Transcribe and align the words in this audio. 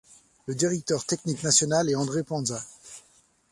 Le 0.47 0.55
directeur 0.55 1.05
technique 1.05 1.43
national 1.43 1.87
est 1.87 1.93
André 1.95 2.23
Panza. 2.23 2.59